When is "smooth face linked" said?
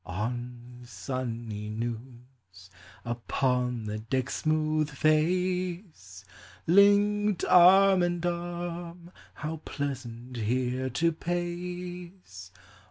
4.37-7.45